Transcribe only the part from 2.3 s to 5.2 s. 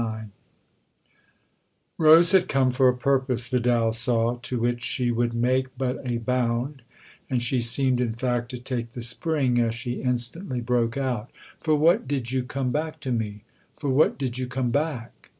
had come for a purpose, Vidal saw, to which she